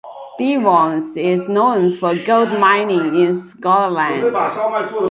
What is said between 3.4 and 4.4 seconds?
Scotland.